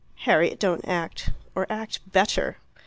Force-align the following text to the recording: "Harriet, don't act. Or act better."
"Harriet, 0.21 0.59
don't 0.59 0.83
act. 0.87 1.29
Or 1.53 1.67
act 1.71 1.99
better." 2.11 2.57